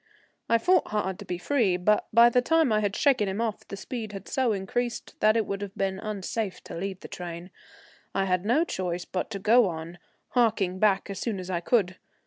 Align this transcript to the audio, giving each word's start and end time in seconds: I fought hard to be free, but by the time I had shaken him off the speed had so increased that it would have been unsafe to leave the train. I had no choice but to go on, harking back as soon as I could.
I 0.49 0.57
fought 0.57 0.87
hard 0.87 1.19
to 1.19 1.25
be 1.25 1.37
free, 1.37 1.77
but 1.77 2.07
by 2.11 2.29
the 2.29 2.41
time 2.41 2.73
I 2.73 2.79
had 2.79 2.95
shaken 2.95 3.29
him 3.29 3.39
off 3.39 3.67
the 3.67 3.77
speed 3.77 4.13
had 4.13 4.27
so 4.27 4.51
increased 4.51 5.13
that 5.19 5.37
it 5.37 5.45
would 5.45 5.61
have 5.61 5.75
been 5.77 5.99
unsafe 5.99 6.63
to 6.63 6.75
leave 6.75 7.01
the 7.01 7.07
train. 7.07 7.51
I 8.15 8.25
had 8.25 8.43
no 8.43 8.63
choice 8.63 9.05
but 9.05 9.29
to 9.29 9.37
go 9.37 9.67
on, 9.69 9.99
harking 10.29 10.79
back 10.79 11.11
as 11.11 11.19
soon 11.19 11.39
as 11.39 11.51
I 11.51 11.59
could. 11.59 11.97